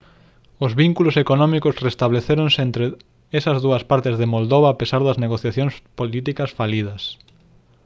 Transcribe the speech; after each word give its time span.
os 0.65 0.71
vínculos 0.83 1.15
económicos 1.23 1.79
restablecéronse 1.87 2.59
entre 2.67 2.85
esas 3.39 3.57
dúas 3.65 3.83
partes 3.91 4.15
de 4.19 4.31
moldova 4.33 4.67
a 4.71 4.77
pesar 4.81 5.01
das 5.03 5.21
negociacións 5.25 5.73
políticas 5.99 6.49
falidas 6.59 7.01